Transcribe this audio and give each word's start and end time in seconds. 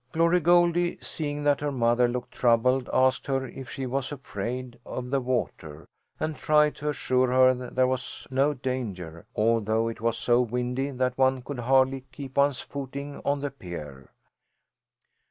Glory 0.11 0.39
Goldie, 0.39 0.97
seeing 0.99 1.43
that 1.43 1.61
her 1.61 1.71
mother 1.71 2.07
looked 2.07 2.31
troubled, 2.31 2.89
asked 2.91 3.27
her 3.27 3.45
if 3.45 3.69
she 3.69 3.85
was 3.85 4.11
afraid 4.11 4.79
of 4.83 5.11
the 5.11 5.19
water, 5.21 5.85
and 6.19 6.35
tried 6.35 6.73
to 6.77 6.89
assure 6.89 7.27
her 7.27 7.53
there 7.69 7.85
was 7.85 8.25
no 8.31 8.51
danger, 8.51 9.27
although 9.35 9.87
it 9.87 10.01
was 10.01 10.17
so 10.17 10.41
windy 10.41 10.89
that 10.89 11.15
one 11.19 11.43
could 11.43 11.59
hardly 11.59 12.03
keep 12.11 12.35
one's 12.37 12.59
footing 12.59 13.21
on 13.23 13.41
the 13.41 13.51
pier. 13.51 14.09